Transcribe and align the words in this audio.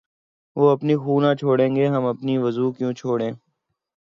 وہ 0.57 0.65
اپنی 0.71 0.95
خو 1.01 1.13
نہ 1.23 1.31
چھوڑیں 1.39 1.71
گے‘ 1.75 1.85
ہم 1.87 2.03
اپنی 2.05 2.33
وضع 2.37 2.67
کیوں 2.77 2.93
چھوڑیں! 2.99 3.31